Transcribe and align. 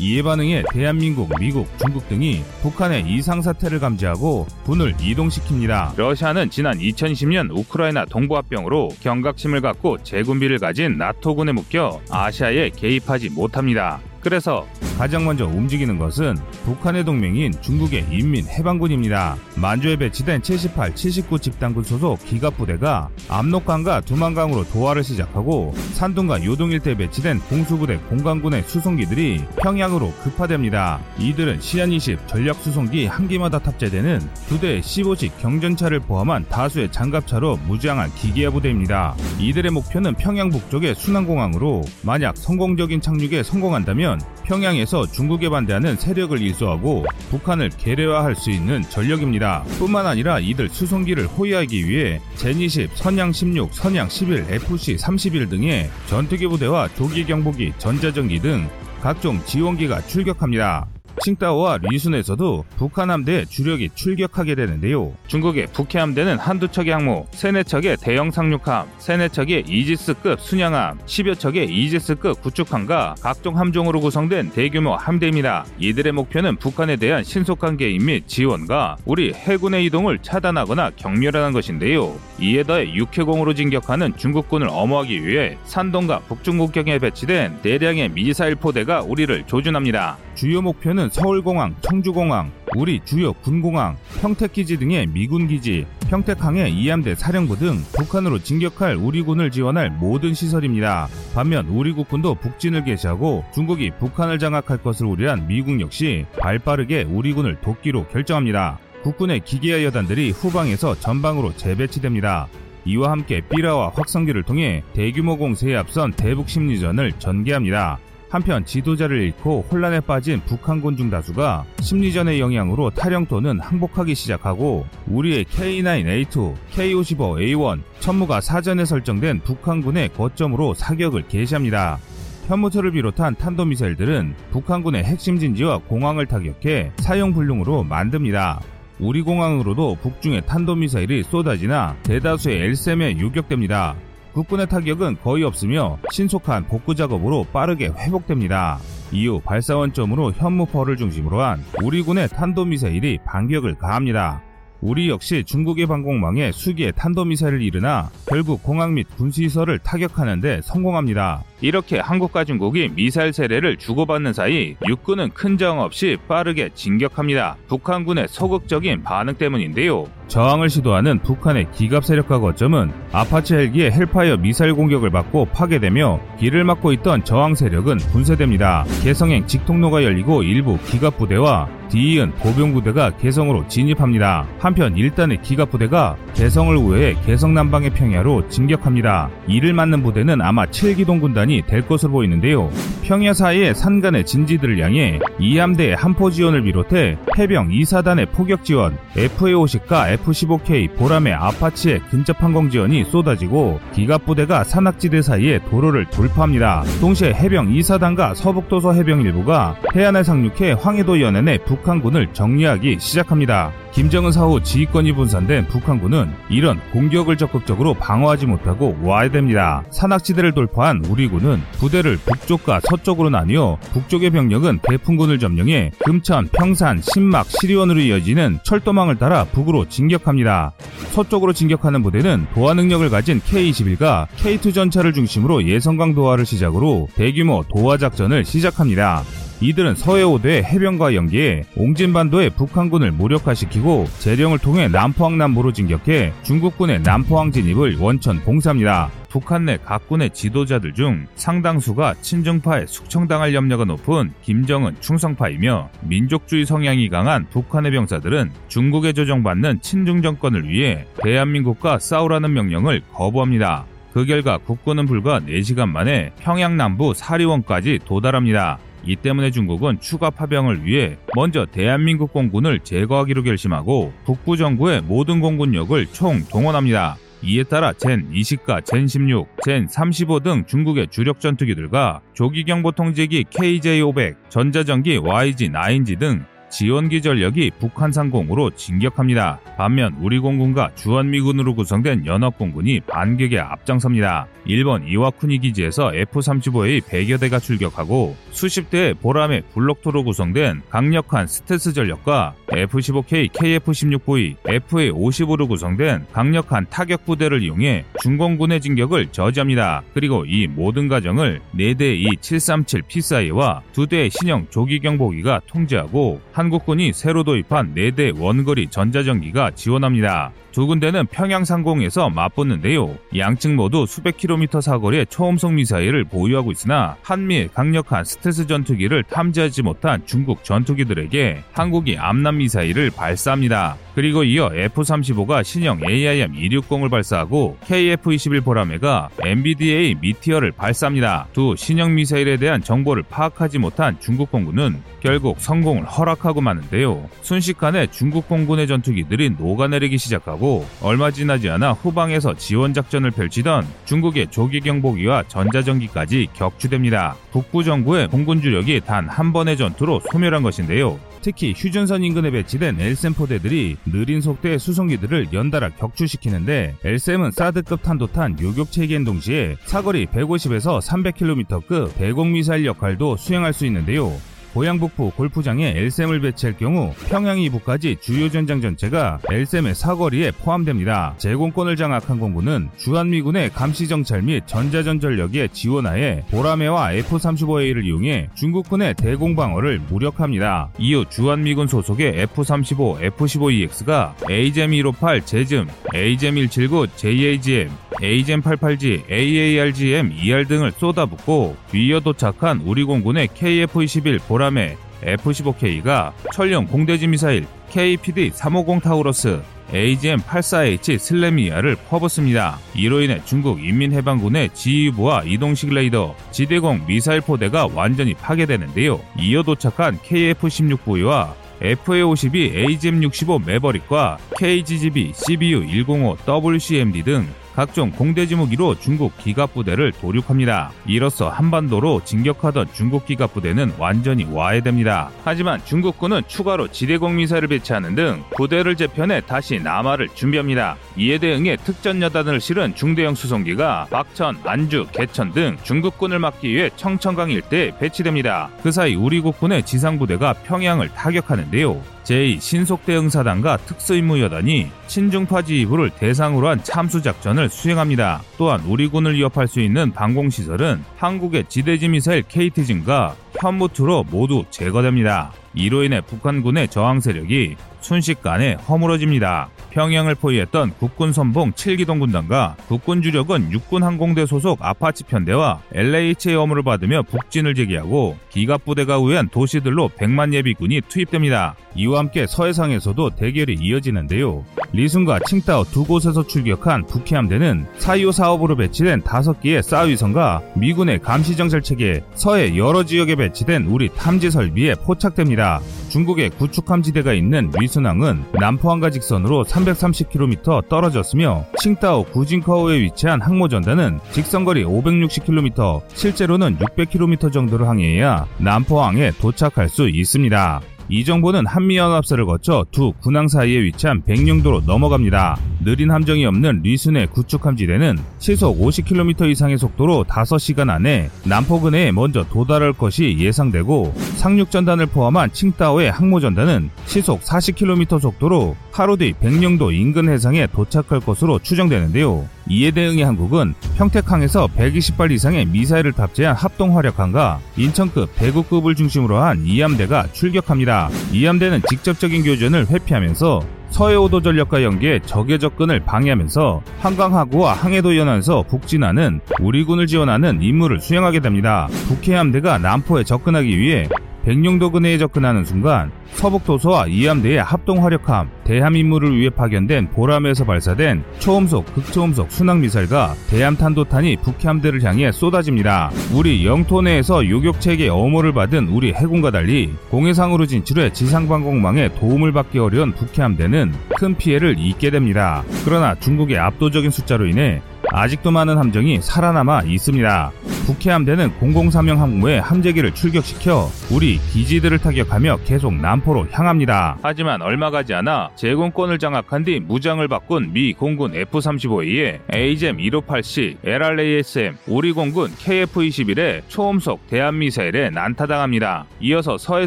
이에 0.00 0.22
반응해 0.22 0.64
대한민국, 0.72 1.28
미국, 1.38 1.68
중국 1.78 2.08
등이 2.08 2.42
북한의 2.62 3.04
이상 3.06 3.42
사태를 3.42 3.80
감지하고 3.80 4.46
군을 4.64 4.94
이동시킵니다. 4.94 5.94
러시아는 5.96 6.48
지난 6.48 6.78
2010년 6.78 7.50
우크라이나 7.54 8.06
동부합병으로 8.06 8.88
경각심을 9.00 9.60
갖고 9.60 10.02
재군비를 10.02 10.58
가진 10.58 10.96
나토군에 10.96 11.52
묶여 11.52 12.00
아시아에 12.10 12.70
개입하지 12.70 13.30
못합니다. 13.30 14.00
그래서 14.20 14.66
가장 14.98 15.24
먼저 15.24 15.46
움직이는 15.46 15.98
것은 15.98 16.36
북한의 16.64 17.04
동맹인 17.04 17.52
중국의 17.62 18.06
인민해방군입니다. 18.10 19.36
만주에 19.56 19.96
배치된 19.96 20.42
78, 20.42 20.94
79 20.94 21.38
집단군 21.38 21.84
소속 21.84 22.22
기갑부대가 22.26 23.08
압록강과 23.30 24.02
두만강으로 24.02 24.64
도하를 24.68 25.02
시작하고 25.02 25.72
산둥과 25.94 26.44
요동 26.44 26.70
일대에 26.70 26.96
배치된 26.96 27.40
공수부대 27.48 27.96
공강군의 28.10 28.64
수송기들이 28.64 29.42
평양으로 29.62 30.12
급파됩니다. 30.22 31.00
이들은 31.18 31.60
시안20 31.60 32.28
전략 32.28 32.56
수송기 32.56 33.06
한 33.06 33.26
기마다 33.26 33.58
탑재되는 33.58 34.20
두 34.48 34.60
대의 34.60 34.82
15식 34.82 35.38
경전차를 35.40 36.00
포함한 36.00 36.44
다수의 36.50 36.92
장갑차로 36.92 37.58
무장한 37.66 38.12
기계화 38.14 38.50
부대입니다. 38.50 39.14
이들의 39.38 39.70
목표는 39.70 40.14
평양 40.16 40.50
북쪽의 40.50 40.94
순환공항으로 40.94 41.84
만약 42.02 42.36
성공적인 42.36 43.00
착륙에 43.00 43.42
성공한다면 43.42 44.09
평양에서 44.44 45.06
중국에 45.06 45.48
반대하는 45.48 45.96
세력을 45.96 46.40
일소하고 46.40 47.04
북한을 47.30 47.70
계례화할 47.70 48.34
수 48.34 48.50
있는 48.50 48.82
전력입니다. 48.82 49.62
뿐만 49.78 50.06
아니라 50.06 50.40
이들 50.40 50.68
수송기를 50.68 51.26
호위하기 51.26 51.88
위해 51.88 52.20
제20, 52.36 52.90
선양 52.94 53.32
16, 53.32 53.72
선양 53.72 54.08
11, 54.08 54.46
FC 54.48 54.98
31 54.98 55.48
등의 55.48 55.90
전투기 56.06 56.46
부대와 56.46 56.88
조기 56.88 57.24
경보기, 57.24 57.72
전자전기 57.78 58.40
등 58.40 58.68
각종 59.00 59.42
지원기가 59.44 60.02
출격합니다. 60.02 60.88
칭따오와 61.22 61.78
리순에서도 61.90 62.64
북한 62.76 63.10
함대 63.10 63.44
주력이 63.44 63.90
출격하게 63.94 64.54
되는데요. 64.54 65.12
중국의 65.26 65.68
북해 65.72 65.98
함대는 65.98 66.38
한두 66.38 66.68
척의 66.68 66.92
항모, 66.92 67.26
세네 67.32 67.64
척의 67.64 67.96
대형 68.00 68.30
상륙함, 68.30 68.86
세네 68.98 69.28
척의 69.28 69.64
이지스급 69.68 70.40
순양함, 70.40 70.98
10여 71.06 71.38
척의 71.38 71.66
이지스급 71.66 72.42
구축함과 72.42 73.16
각종 73.20 73.58
함종으로 73.58 74.00
구성된 74.00 74.50
대규모 74.50 74.94
함대입니다. 74.94 75.64
이들의 75.78 76.12
목표는 76.12 76.56
북한에 76.56 76.96
대한 76.96 77.24
신속한 77.24 77.76
개입 77.76 78.02
및 78.02 78.26
지원과 78.26 78.96
우리 79.04 79.32
해군의 79.32 79.84
이동을 79.86 80.18
차단하거나 80.22 80.92
경멸하는 80.96 81.52
것인데요. 81.52 82.16
이에 82.40 82.62
더해 82.62 82.94
육해공으로 82.94 83.54
진격하는 83.54 84.16
중국군을 84.16 84.68
엄호하기 84.70 85.26
위해 85.26 85.58
산동과 85.64 86.20
북중국경에 86.20 86.98
배치된 86.98 87.62
대량의 87.62 88.10
미사일 88.10 88.54
포대가 88.54 89.02
우리를 89.02 89.44
조준합니다. 89.46 90.16
주요 90.40 90.62
목표는 90.62 91.10
서울공항, 91.10 91.76
청주공항, 91.82 92.50
우리 92.74 92.98
주요 93.04 93.34
군공항, 93.34 93.98
평택기지 94.22 94.78
등의 94.78 95.06
미군기지, 95.08 95.84
평택항의 96.08 96.72
이함대 96.72 97.14
사령부 97.14 97.58
등 97.58 97.76
북한으로 97.92 98.38
진격할 98.38 98.96
우리군을 98.96 99.50
지원할 99.50 99.90
모든 99.90 100.32
시설입니다. 100.32 101.08
반면 101.34 101.66
우리 101.66 101.92
국군도 101.92 102.36
북진을 102.36 102.84
개시하고 102.84 103.44
중국이 103.52 103.90
북한을 103.98 104.38
장악할 104.38 104.78
것을 104.78 105.04
우려한 105.04 105.46
미국 105.46 105.78
역시 105.78 106.24
발빠르게 106.38 107.02
우리군을 107.02 107.60
돕기로 107.60 108.06
결정합니다. 108.06 108.78
국군의 109.02 109.40
기계화 109.40 109.84
여단들이 109.84 110.30
후방에서 110.30 110.98
전방으로 111.00 111.54
재배치됩니다. 111.58 112.48
이와 112.86 113.10
함께 113.10 113.42
삐라와 113.46 113.90
확성기를 113.90 114.44
통해 114.44 114.84
대규모 114.94 115.36
공세에 115.36 115.76
앞선 115.76 116.12
대북 116.12 116.48
심리전을 116.48 117.12
전개합니다. 117.18 117.98
한편 118.30 118.64
지도자를 118.64 119.20
잃고 119.22 119.66
혼란에 119.70 119.98
빠진 120.00 120.40
북한군 120.46 120.96
중 120.96 121.10
다수가 121.10 121.64
심리전의 121.80 122.40
영향으로 122.40 122.90
탈영 122.90 123.26
또는 123.26 123.58
항복하기 123.58 124.14
시작하고 124.14 124.86
우리의 125.08 125.44
K9A2, 125.46 126.54
K55A1 126.72 127.80
천무가 127.98 128.40
사전에 128.40 128.84
설정된 128.84 129.40
북한군의 129.40 130.10
거점으로 130.10 130.74
사격을 130.74 131.26
개시합니다. 131.26 131.98
현무철을 132.46 132.92
비롯한 132.92 133.34
탄도미사일들은 133.34 134.34
북한군의 134.52 135.04
핵심 135.04 135.38
진지와 135.38 135.78
공항을 135.78 136.26
타격해 136.26 136.92
사용 136.98 137.32
불능으로 137.32 137.82
만듭니다. 137.82 138.60
우리 139.00 139.22
공항으로도 139.22 139.96
북중의 140.02 140.46
탄도미사일이 140.46 141.24
쏟아지나 141.24 141.96
대다수의 142.04 142.62
엘셈에 142.62 143.18
유격됩니다. 143.18 143.96
국군의 144.32 144.68
타격은 144.68 145.18
거의 145.22 145.44
없으며 145.44 145.98
신속한 146.10 146.66
복구 146.68 146.94
작업으로 146.94 147.46
빠르게 147.52 147.86
회복됩니다. 147.88 148.78
이후 149.12 149.40
발사 149.44 149.76
원점으로 149.76 150.32
현무퍼를 150.32 150.96
중심으로 150.96 151.40
한 151.40 151.64
우리군의 151.82 152.28
탄도미사일이 152.28 153.18
반격을 153.24 153.74
가합니다. 153.76 154.42
우리 154.80 155.10
역시 155.10 155.44
중국의 155.44 155.86
방공망에 155.86 156.52
수기의 156.52 156.92
탄도미사일을 156.96 157.60
이르나 157.60 158.08
결국 158.26 158.62
공항 158.62 158.94
및 158.94 159.06
군시설을 159.16 159.78
타격하는데 159.80 160.62
성공합니다. 160.62 161.42
이렇게 161.60 161.98
한국과 161.98 162.44
중국이 162.44 162.90
미사일 162.94 163.32
세례를 163.32 163.76
주고받는 163.76 164.32
사이 164.32 164.76
육군은 164.86 165.30
큰 165.30 165.58
저항 165.58 165.80
없이 165.80 166.16
빠르게 166.28 166.70
진격합니다. 166.74 167.56
북한군의 167.68 168.26
소극적인 168.28 169.02
반응 169.02 169.34
때문인데요. 169.34 170.06
저항을 170.28 170.70
시도하는 170.70 171.18
북한의 171.20 171.66
기갑 171.72 172.04
세력과 172.04 172.38
거점은 172.38 172.92
아파치 173.10 173.54
헬기의 173.54 173.90
헬파이어 173.90 174.36
미사일 174.36 174.74
공격을 174.74 175.10
받고 175.10 175.46
파괴되며 175.46 176.20
길을 176.38 176.62
막고 176.64 176.92
있던 176.92 177.24
저항 177.24 177.56
세력은 177.56 177.98
분쇄됩니다. 178.12 178.84
개성행 179.02 179.46
직통로가 179.48 180.04
열리고 180.04 180.44
일부 180.44 180.78
기갑 180.86 181.18
부대와 181.18 181.68
뒤이은 181.90 182.34
보병 182.36 182.72
부대가 182.72 183.10
개성으로 183.10 183.66
진입합니다. 183.66 184.46
한편 184.60 184.94
1단의 184.94 185.42
기갑 185.42 185.72
부대가 185.72 186.16
개성을 186.34 186.76
우회해 186.76 187.16
개성 187.26 187.52
남방의 187.52 187.90
평야로 187.90 188.48
진격합니다. 188.48 189.28
이를 189.48 189.72
맞는 189.72 190.04
부대는 190.04 190.40
아마 190.40 190.66
7기동 190.66 191.20
군단이 191.20 191.49
될 191.66 191.86
것으로 191.86 192.12
보이는데요. 192.12 192.70
평야 193.02 193.32
사이의 193.32 193.74
산간의 193.74 194.24
진지들을 194.24 194.78
향해 194.80 195.18
2함대의 195.40 195.96
함포 195.96 196.30
지원을 196.30 196.62
비롯해 196.62 197.18
해병 197.36 197.68
2사단의 197.68 198.30
포격 198.30 198.64
지원, 198.64 198.96
FA50과 199.14 200.12
F-15K 200.12 200.96
보라매 200.96 201.32
아파치의 201.34 202.00
근접 202.10 202.40
항공 202.42 202.70
지원이 202.70 203.04
쏟아지고 203.04 203.80
기갑 203.92 204.26
부대가 204.26 204.62
산악지대 204.62 205.22
사이에 205.22 205.60
도로를 205.68 206.06
돌파합니다. 206.06 206.84
동시에 207.00 207.32
해병 207.34 207.72
2사단과 207.72 208.34
서북도서 208.34 208.92
해병 208.92 209.22
일부가 209.22 209.76
해안에 209.96 210.22
상륙해 210.22 210.72
황해도 210.72 211.20
연안의 211.20 211.64
북한군을 211.64 212.32
정리하기 212.32 212.98
시작합니다. 213.00 213.72
김정은 213.92 214.30
사후 214.30 214.62
지휘권이 214.62 215.12
분산된 215.12 215.66
북한군은 215.66 216.30
이런 216.48 216.80
공격을 216.92 217.36
적극적으로 217.36 217.94
방어하지 217.94 218.46
못하고 218.46 218.96
와야 219.02 219.30
됩니다. 219.30 219.82
산악지대를 219.90 220.52
돌파한 220.52 221.04
우리군은 221.06 221.60
부대를 221.72 222.18
북쪽과 222.18 222.80
서쪽으로 222.80 223.30
나뉘어 223.30 223.78
북쪽의 223.92 224.30
병력은 224.30 224.80
대풍군을 224.82 225.38
점령해 225.38 225.90
금천, 226.04 226.48
평산, 226.52 227.00
신막, 227.02 227.46
시리원으로 227.48 228.00
이어지는 228.00 228.60
철도망을 228.62 229.16
따라 229.16 229.44
북으로 229.44 229.88
진격합니다. 229.88 230.72
서쪽으로 231.10 231.52
진격하는 231.52 232.02
부대는 232.02 232.46
도하 232.54 232.74
능력을 232.74 233.08
가진 233.10 233.40
K-21과 233.40 234.28
K2 234.36 234.72
전차를 234.72 235.12
중심으로 235.12 235.66
예성강 235.66 236.14
도하를 236.14 236.46
시작으로 236.46 237.08
대규모 237.16 237.64
도하 237.68 237.96
작전을 237.96 238.44
시작합니다. 238.44 239.24
이들은 239.62 239.94
서해오대 239.94 240.62
해병과 240.62 241.14
연계해 241.14 241.64
옹진반도의 241.76 242.50
북한군을 242.50 243.12
무력화시키고 243.12 244.06
재령을 244.18 244.58
통해 244.58 244.88
남포항 244.88 245.36
남부로 245.36 245.72
진격해 245.72 246.32
중국군의 246.42 247.02
남포항 247.02 247.52
진입을 247.52 247.98
원천 247.98 248.40
봉사합니다. 248.40 249.10
북한 249.28 249.66
내 249.66 249.76
각군의 249.76 250.30
지도자들 250.30 250.94
중 250.94 251.26
상당수가 251.36 252.14
친중파에 252.22 252.86
숙청당할 252.86 253.54
염려가 253.54 253.84
높은 253.84 254.32
김정은 254.42 254.96
충성파이며 255.00 255.90
민족주의 256.00 256.64
성향이 256.64 257.08
강한 257.10 257.46
북한의 257.50 257.92
병사들은 257.92 258.50
중국에 258.68 259.12
조정받는 259.12 259.82
친중 259.82 260.22
정권을 260.22 260.68
위해 260.68 261.06
대한민국과 261.22 261.98
싸우라는 261.98 262.52
명령을 262.54 263.02
거부합니다. 263.12 263.84
그 264.12 264.24
결과 264.24 264.58
국군은 264.58 265.06
불과 265.06 265.38
4시간 265.38 265.88
만에 265.88 266.32
평양 266.40 266.76
남부 266.76 267.14
사리원까지 267.14 268.00
도달합니다. 268.04 268.78
이 269.04 269.16
때문에 269.16 269.50
중국은 269.50 270.00
추가 270.00 270.30
파병을 270.30 270.84
위해 270.84 271.16
먼저 271.34 271.66
대한민국 271.66 272.32
공군을 272.32 272.80
제거하기로 272.80 273.42
결심하고 273.42 274.12
북부 274.24 274.56
정부의 274.56 275.02
모든 275.02 275.40
공군력을 275.40 276.06
총 276.12 276.42
동원합니다. 276.50 277.16
이에 277.42 277.62
따라 277.62 277.92
젠 277.94 278.30
20과 278.30 278.84
젠 278.84 279.06
16, 279.06 279.48
젠 279.64 279.86
35 279.88 280.40
등 280.40 280.64
중국의 280.66 281.08
주력 281.08 281.40
전투기들과 281.40 282.20
조기경보 282.34 282.92
통제기 282.92 283.44
KJ500, 283.44 284.36
전자전기 284.50 285.18
YG9G 285.18 286.18
등 286.18 286.44
지원기 286.70 287.20
전력이 287.20 287.72
북한 287.78 288.12
상공으로 288.12 288.70
진격합니다. 288.70 289.60
반면 289.76 290.16
우리 290.20 290.38
공군과 290.38 290.94
주한미군으로 290.94 291.74
구성된 291.74 292.26
연합공군이 292.26 293.00
반격에 293.00 293.58
앞장섭니다. 293.58 294.46
일본 294.66 295.06
이와쿠니 295.06 295.58
기지에서 295.58 296.14
F-35A 296.14 297.02
100여 297.02 297.40
대가 297.40 297.58
출격하고 297.58 298.36
수십 298.50 298.90
대의 298.90 299.14
보람의 299.14 299.62
블록토로 299.74 300.24
구성된 300.24 300.82
강력한 300.88 301.46
스텔스 301.46 301.92
전력과 301.92 302.54
F-15K, 302.70 303.50
KF-16V, 303.52 304.56
FA-55로 304.64 305.68
구성된 305.68 306.26
강력한 306.32 306.86
타격 306.88 307.24
부대를 307.24 307.62
이용해 307.62 308.04
중공군의 308.22 308.80
진격을 308.80 309.28
저지합니다. 309.32 310.02
그리고 310.14 310.44
이 310.46 310.66
모든 310.66 311.08
과정을 311.08 311.60
4대의 311.74 312.26
E737 312.26 313.06
피스아이와 313.08 313.82
2대의 313.92 314.30
신형 314.30 314.66
조기경보기가 314.70 315.62
통제하고 315.66 316.40
한국군이 316.60 317.14
새로 317.14 317.42
도입한 317.42 317.94
4대 317.94 318.38
원거리 318.38 318.88
전자전기가 318.88 319.70
지원합니다. 319.70 320.52
두 320.72 320.86
군대는 320.86 321.26
평양 321.26 321.64
상공에서 321.64 322.28
맞붙는데요. 322.28 323.16
양측 323.34 323.74
모두 323.74 324.04
수백 324.06 324.36
킬로미터 324.36 324.82
사거리의 324.82 325.26
초음속 325.30 325.72
미사일을 325.72 326.24
보유하고 326.24 326.70
있으나 326.70 327.16
한미의 327.22 327.70
강력한 327.72 328.24
스텔스 328.24 328.66
전투기를 328.66 329.24
탐지하지 329.24 329.82
못한 329.82 330.22
중국 330.26 330.62
전투기들에게 330.62 331.62
한국이 331.72 332.18
암람 332.18 332.58
미사일을 332.58 333.10
발사합니다. 333.10 333.96
그리고 334.14 334.44
이어 334.44 334.70
F-35가 334.74 335.64
신형 335.64 336.00
AIM-260을 336.00 337.10
발사하고 337.10 337.78
KF-21 337.86 338.62
보라매가 338.62 339.30
MBDA 339.42 340.16
미티어를 340.20 340.72
발사합니다. 340.72 341.48
두 341.52 341.74
신형 341.76 342.14
미사일에 342.14 342.58
대한 342.58 342.82
정보를 342.82 343.22
파악하지 343.28 343.78
못한 343.78 344.18
중국 344.20 344.50
공군은 344.50 345.02
결국 345.20 345.60
선공을 345.60 346.04
허락하고 346.04 346.60
마는데요. 346.60 347.28
순식간에 347.42 348.08
중국 348.08 348.48
공군의 348.48 348.86
전투기들이 348.86 349.50
녹아내리기 349.58 350.18
시작하고 350.18 350.86
얼마 351.00 351.30
지나지 351.30 351.70
않아 351.70 351.92
후방에서 351.92 352.54
지원 352.54 352.92
작전을 352.94 353.30
펼치던 353.30 353.86
중국의 354.04 354.48
조기 354.50 354.80
경보기와 354.80 355.44
전자전기까지 355.48 356.48
격추됩니다. 356.54 357.36
북부 357.52 357.84
정부의 357.84 358.28
공군 358.28 358.60
주력이 358.60 359.00
단 359.00 359.30
한 359.30 359.52
번의 359.52 359.76
전투로 359.76 360.20
소멸한 360.32 360.62
것인데요. 360.62 361.18
특히 361.40 361.72
휴전선 361.76 362.22
인근에 362.24 362.50
배치된 362.50 363.00
엘셈 363.00 363.32
포대들이 363.34 363.96
느린 364.06 364.40
속도의 364.40 364.78
수송기들을 364.78 365.48
연달아 365.52 365.90
격추시키는데 365.90 366.96
엘셈은 367.04 367.52
사드급 367.52 368.02
탄도탄 368.02 368.58
요격 368.60 368.90
체계인 368.92 369.24
동시에 369.24 369.76
사거리 369.84 370.26
150에서 370.26 371.00
300km급 371.00 372.14
대공 372.16 372.52
미사일 372.52 372.84
역할도 372.84 373.36
수행할 373.36 373.72
수 373.72 373.86
있는데요. 373.86 374.32
고향 374.72 375.00
북부 375.00 375.30
골프장에 375.32 375.94
엘셈을 375.96 376.40
배치할 376.40 376.76
경우 376.76 377.12
평양 377.28 377.58
이북까지 377.58 378.18
주요 378.20 378.48
전장 378.50 378.80
전체가 378.80 379.40
엘셈의 379.50 379.94
사거리에 379.96 380.52
포함됩니다. 380.52 381.34
제공권을 381.38 381.96
장악한 381.96 382.38
공군은 382.38 382.88
주한미군의 382.96 383.70
감시정찰 383.70 384.42
및 384.42 384.62
전자전전력의 384.66 385.70
지원하에 385.70 386.44
보라매와 386.50 387.14
F-35A를 387.14 388.04
이용해 388.04 388.50
중국군의 388.54 389.14
대공방어를 389.14 390.00
무력합니다. 390.08 390.90
이후 390.98 391.24
주한미군 391.28 391.88
소속의 391.88 392.40
F-35, 392.42 393.22
F-15EX가 393.22 394.36
AGM-158 394.36 395.46
제즘, 395.46 395.88
AGM-179 396.14 397.08
JAGM, 397.16 397.90
AGM-88G, 398.20 399.30
AARGM, 399.30 400.32
ER 400.32 400.66
등을 400.66 400.92
쏟아붓고 400.92 401.76
위어 401.92 402.20
도착한 402.20 402.82
우리 402.84 403.02
공군의 403.04 403.48
KF-21 403.48 404.40
보라 404.46 404.59
매 404.68 404.96
F-15K가 405.22 406.32
천룡 406.52 406.86
공대지 406.86 407.26
미사일 407.26 407.66
KEPD-350 407.90 409.02
타우러스 409.02 409.62
AGM-84H 409.92 411.18
SLAM-ER를 411.18 411.96
퍼붓습니다. 412.08 412.78
이로 412.94 413.20
인해 413.20 413.40
중국 413.44 413.84
인민해방군의 413.84 414.70
지휘부와 414.72 415.42
이동식 415.44 415.92
레이더, 415.92 416.34
지대공 416.52 417.06
미사일 417.06 417.40
포대가 417.40 417.88
완전히 417.92 418.34
파괴되는데요. 418.34 419.20
이어 419.38 419.62
도착한 419.62 420.18
KF-16V와 420.18 421.54
FA-50이 421.80 422.74
AGM-65 422.74 423.66
매버릭과 423.66 424.38
KGGB 424.58 425.32
CBU-105 425.32 426.36
WCMD 426.46 427.22
등 427.22 427.48
각종 427.74 428.10
공대지 428.10 428.56
무기로 428.56 428.98
중국 428.98 429.36
기갑부대를 429.38 430.12
도륙합니다. 430.12 430.90
이로써 431.06 431.48
한반도로 431.48 432.22
진격하던 432.24 432.88
중국 432.92 433.26
기갑부대는 433.26 433.94
완전히 433.98 434.44
와해됩니다. 434.44 435.30
하지만 435.44 435.80
중국군은 435.84 436.42
추가로 436.46 436.88
지대공 436.88 437.36
미사일을 437.36 437.68
배치하는 437.68 438.14
등 438.14 438.42
부대를 438.56 438.96
재편해 438.96 439.40
다시 439.40 439.78
남하를 439.78 440.28
준비합니다. 440.34 440.96
이에 441.16 441.38
대응해 441.38 441.76
특전 441.76 442.20
여단을 442.22 442.60
실은 442.60 442.94
중대형 442.94 443.34
수송기가 443.34 444.08
박천, 444.10 444.58
안주, 444.64 445.06
개천 445.12 445.52
등 445.52 445.76
중국군을 445.82 446.38
막기 446.38 446.68
위해 446.68 446.90
청천강 446.96 447.50
일대에 447.50 447.96
배치됩니다. 447.98 448.70
그 448.82 448.90
사이 448.90 449.14
우리 449.14 449.40
국군의 449.40 449.84
지상부대가 449.84 450.52
평양을 450.64 451.10
타격하는데요. 451.10 452.19
제2 452.24 452.60
신속대응사단과 452.60 453.78
특수임무여단이 453.78 454.88
친중파 455.06 455.62
지휘부를 455.62 456.10
대상으로 456.10 456.68
한 456.68 456.82
참수작전을 456.82 457.68
수행합니다. 457.68 458.42
또한 458.56 458.80
우리 458.86 459.08
군을 459.08 459.34
위협할 459.34 459.68
수 459.68 459.80
있는 459.80 460.12
방공시설은 460.12 461.04
한국의 461.16 461.64
지대지 461.68 462.08
미사일 462.08 462.42
KT진과 462.42 463.36
현무 463.60 463.97
two로 463.97 464.24
모두 464.30 464.64
제거됩니다. 464.70 465.52
이로 465.74 466.04
인해 466.04 466.20
북한군의 466.20 466.88
저항 466.88 467.20
세력이 467.20 467.76
순식간에 468.00 468.74
허물어집니다. 468.74 469.68
평양을 469.90 470.34
포위했던 470.36 470.94
국군 470.98 471.32
선봉 471.32 471.72
7기동 471.72 472.20
군단과 472.20 472.76
국군 472.88 473.22
주력은 473.22 473.72
육군 473.72 474.02
항공대 474.02 474.46
소속 474.46 474.78
아파치 474.82 475.24
편대와 475.24 475.80
LAH의 475.92 476.56
엄호를 476.56 476.82
받으며 476.82 477.22
북진을 477.22 477.74
재개하고 477.74 478.36
기갑 478.50 478.84
부대가 478.84 479.18
우회한 479.18 479.48
도시들로 479.50 480.10
100만 480.18 480.52
예비군이 480.54 481.02
투입됩니다. 481.08 481.74
이와 481.94 482.20
함께 482.20 482.46
서해상에서도 482.46 483.30
대결이 483.30 483.76
이어지는데요. 483.80 484.64
리순과 484.92 485.40
칭따오 485.46 485.84
두 485.84 486.04
곳에서 486.04 486.46
출격한 486.46 487.06
북해함대는 487.06 487.86
사이오 487.98 488.32
사업으로 488.32 488.76
배치된 488.76 489.22
5개의 489.22 489.82
싸위선과 489.82 490.62
미군의 490.76 491.20
감시정찰 491.20 491.82
체계, 491.82 492.22
서해 492.34 492.76
여러 492.76 493.04
지역에 493.04 493.36
배치된 493.36 493.86
우리 493.86 494.08
탐지 494.08 494.50
설비에 494.50 494.94
포착됩니다. 494.94 495.80
중국의 496.10 496.50
구축함지대가 496.50 497.32
있는 497.32 497.70
위순항은 497.80 498.44
남포항과 498.52 499.10
직선으로 499.10 499.64
330km 499.64 500.88
떨어졌으며 500.88 501.64
칭따오 501.78 502.24
구진커우에 502.24 503.00
위치한 503.00 503.40
항모전단은 503.40 504.20
직선거리 504.32 504.84
560km, 504.84 506.02
실제로는 506.14 506.76
600km 506.78 507.52
정도를 507.52 507.88
항해해야 507.88 508.46
남포항에 508.58 509.30
도착할 509.40 509.88
수 509.88 510.08
있습니다. 510.08 510.80
이 511.12 511.24
정보는 511.24 511.66
한미연합사를 511.66 512.46
거쳐 512.46 512.86
두 512.92 513.12
군항 513.20 513.48
사이에 513.48 513.82
위치한 513.82 514.22
백령도로 514.24 514.82
넘어갑니다. 514.86 515.58
느린 515.84 516.12
함정이 516.12 516.46
없는 516.46 516.82
리순의 516.84 517.26
구축함지대는 517.28 518.16
시속 518.38 518.78
50km 518.78 519.50
이상의 519.50 519.76
속도로 519.76 520.24
5시간 520.28 520.88
안에 520.88 521.28
남포근에 521.44 522.12
먼저 522.12 522.44
도달할 522.48 522.92
것이 522.92 523.36
예상되고 523.40 524.12
상륙전단을 524.36 525.06
포함한 525.06 525.52
칭따오의 525.52 526.12
항모전단은 526.12 526.90
시속 527.06 527.40
40km 527.40 528.20
속도로 528.20 528.76
하루 529.00 529.16
뒤 529.16 529.32
백령도 529.32 529.92
인근 529.92 530.28
해상에 530.28 530.66
도착할 530.66 531.20
것으로 531.20 531.58
추정되는데요. 531.58 532.46
이에 532.68 532.90
대응해 532.90 533.22
한국은 533.22 533.72
평택항에서 533.96 534.68
120발 534.76 535.30
이상의 535.30 535.64
미사일을 535.64 536.12
탑재한 536.12 536.54
합동 536.54 536.98
화력함과 536.98 537.60
인천급 537.78 538.28
대구급을 538.36 538.94
중심으로 538.94 539.38
한 539.38 539.64
이함대가 539.64 540.26
출격합니다. 540.32 541.08
이함대는 541.32 541.80
직접적인 541.88 542.44
교전을 542.44 542.88
회피하면서 542.90 543.62
서해오도 543.88 544.42
전력과 544.42 544.82
연계해 544.82 545.20
적의 545.20 545.58
접근을 545.58 546.00
방해하면서 546.00 546.82
한강하구와 546.98 547.72
항해도 547.72 548.18
연안에서 548.18 548.64
북진하는 548.68 549.40
우리군을 549.60 550.08
지원하는 550.08 550.60
임무를 550.60 551.00
수행하게 551.00 551.40
됩니다. 551.40 551.88
북해함대가 552.06 552.76
남포에 552.76 553.24
접근하기 553.24 553.78
위해 553.78 554.06
백령도 554.44 554.90
근해에 554.90 555.18
접근하는 555.18 555.64
순간 555.64 556.10
서북도서와 556.32 557.06
이함대의 557.08 557.62
합동 557.62 558.02
화력함, 558.04 558.48
대함 558.64 558.96
임무를 558.96 559.36
위해 559.36 559.50
파견된 559.50 560.10
보람에서 560.10 560.64
발사된 560.64 561.24
초음속, 561.38 561.92
극초음속 561.94 562.50
순항미사일과 562.50 563.34
대함탄도탄이 563.48 564.36
북해함대를 564.36 565.02
향해 565.02 565.32
쏟아집니다. 565.32 566.10
우리 566.32 566.64
영토 566.64 567.02
내에서 567.02 567.46
요격체계 567.46 568.08
어모를 568.08 568.52
받은 568.52 568.88
우리 568.88 569.12
해군과 569.12 569.50
달리 569.50 569.92
공해상으로 570.10 570.66
진출해 570.66 571.12
지상방공망에 571.12 572.14
도움을 572.14 572.52
받기 572.52 572.78
어려운 572.78 573.12
북해함대는 573.12 573.92
큰 574.16 574.36
피해를 574.36 574.76
입게 574.78 575.10
됩니다. 575.10 575.62
그러나 575.84 576.14
중국의 576.14 576.58
압도적인 576.58 577.10
숫자로 577.10 577.46
인해 577.46 577.82
아직도 578.12 578.50
많은 578.50 578.76
함정이 578.76 579.20
살아남아 579.22 579.82
있습니다. 579.82 580.52
북해 580.86 581.10
함대는 581.10 581.52
공공사명 581.58 582.20
항모의 582.20 582.60
함재기를 582.60 583.14
출격시켜 583.14 583.88
우리 584.10 584.38
기지들을 584.38 584.98
타격하며 584.98 585.58
계속 585.64 585.94
남포로 585.94 586.48
향합니다. 586.50 587.16
하지만 587.22 587.62
얼마 587.62 587.90
가지 587.90 588.12
않아 588.14 588.50
제공권을 588.56 589.18
장악한 589.18 589.64
뒤 589.64 589.78
무장을 589.78 590.26
바꾼 590.26 590.72
미 590.72 590.92
공군 590.92 591.34
F-35A의 591.34 592.40
AGM 592.52 592.96
158C, 592.96 593.76
LRASM, 593.84 594.76
우리 594.88 595.12
공군 595.12 595.50
KF-21의 595.50 596.62
초음속 596.66 597.28
대한미사일에 597.28 598.10
난타당합니다. 598.10 599.04
이어서 599.20 599.56
서해 599.56 599.86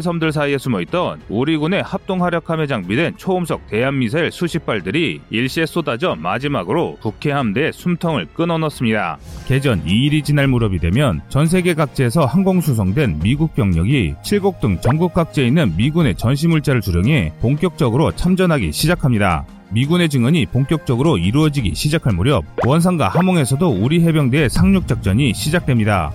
섬들 0.00 0.32
사이에 0.32 0.56
숨어있던 0.56 1.20
우리 1.28 1.58
군의 1.58 1.82
합동 1.82 2.24
화력함에 2.24 2.66
장비된 2.66 3.18
초음속 3.18 3.66
대한미사일 3.66 4.32
수십 4.32 4.64
발들이 4.64 5.20
일시에 5.28 5.66
쏟아져 5.66 6.14
마지막으로 6.14 6.96
북해 7.02 7.30
함대의 7.32 7.72
숨통 7.74 8.13
을 8.16 8.26
끊어넣습니다. 8.34 9.18
개전 9.46 9.84
2일이 9.84 10.24
지날 10.24 10.48
무렵이 10.48 10.78
되면 10.78 11.20
전 11.28 11.46
세계 11.46 11.74
각지에서 11.74 12.24
항공 12.24 12.60
수송된 12.60 13.20
미국 13.22 13.54
병력이 13.54 14.14
칠곡 14.22 14.60
등 14.60 14.78
전국 14.80 15.14
각지에 15.14 15.46
있는 15.46 15.76
미군의 15.76 16.16
전시물자를 16.16 16.80
주령해 16.80 17.32
본격적으로 17.40 18.12
참전하기 18.12 18.72
시작합니다. 18.72 19.44
미군의 19.70 20.08
증언이 20.08 20.46
본격적으로 20.46 21.18
이루어지기 21.18 21.74
시작할 21.74 22.14
무렵 22.14 22.44
원산과 22.64 23.08
함흥에서도 23.08 23.68
우리 23.68 24.02
해병대의 24.02 24.50
상륙작전이 24.50 25.34
시작됩니다. 25.34 26.12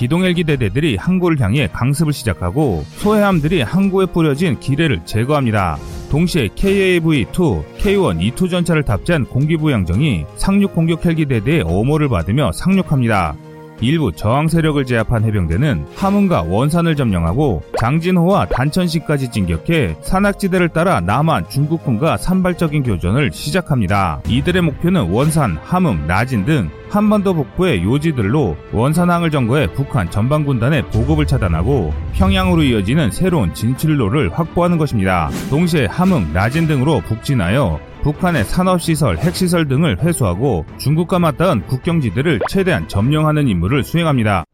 기동헬기 0.00 0.44
대대들이 0.44 0.96
항구를 0.96 1.38
향해 1.40 1.68
강습을 1.70 2.14
시작하고 2.14 2.84
소해함들이 2.96 3.60
항구에 3.60 4.06
뿌려진 4.06 4.58
기뢰를 4.58 5.04
제거합니다. 5.04 5.76
동시에 6.10 6.48
KAV-2, 6.48 7.76
K1 7.76 8.34
E2 8.34 8.48
전차를 8.48 8.82
탑재한 8.82 9.26
공기부양정이 9.26 10.24
상륙 10.36 10.74
공격 10.74 11.04
헬기 11.04 11.26
대대의 11.26 11.64
어모를 11.66 12.08
받으며 12.08 12.50
상륙합니다. 12.52 13.36
일부 13.80 14.12
저항 14.12 14.48
세력을 14.48 14.84
제압한 14.84 15.24
해병대는 15.24 15.86
함흥과 15.96 16.42
원산을 16.42 16.96
점령하고 16.96 17.62
장진호와 17.78 18.46
단천시까지 18.46 19.30
진격해 19.30 19.96
산악지대를 20.02 20.68
따라 20.70 21.00
남한 21.00 21.48
중국군과 21.48 22.18
산발적인 22.18 22.82
교전을 22.82 23.30
시작합니다. 23.32 24.20
이들의 24.28 24.62
목표는 24.62 25.10
원산, 25.10 25.58
함흥, 25.62 26.06
나진 26.06 26.44
등 26.44 26.70
한반도 26.90 27.34
북부의 27.34 27.84
요지들로 27.84 28.56
원산항을 28.72 29.30
점거해 29.30 29.68
북한 29.72 30.10
전방군단의 30.10 30.88
보급을 30.90 31.26
차단하고 31.26 31.94
평양으로 32.14 32.64
이어지는 32.64 33.10
새로운 33.12 33.54
진출로를 33.54 34.30
확보하는 34.32 34.76
것입니다. 34.76 35.30
동시에 35.50 35.86
함흥, 35.86 36.32
나진 36.32 36.66
등으로 36.66 37.00
북진하여 37.00 37.89
북한의 38.02 38.44
산업시설, 38.44 39.18
핵시설 39.18 39.68
등을 39.68 40.02
회수하고 40.02 40.64
중국과 40.78 41.18
맞닿은 41.18 41.66
국경지대를 41.66 42.40
최대한 42.48 42.88
점령하는 42.88 43.48
임무를 43.48 43.84
수행합니다. 43.84 44.44